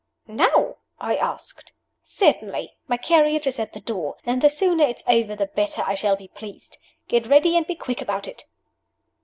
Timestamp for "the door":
3.73-4.17